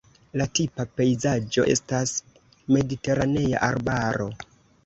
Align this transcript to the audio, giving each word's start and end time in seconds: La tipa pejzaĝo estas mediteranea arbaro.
La 0.39 0.45
tipa 0.59 0.85
pejzaĝo 1.01 1.67
estas 1.75 2.15
mediteranea 2.77 3.63
arbaro. 3.73 4.31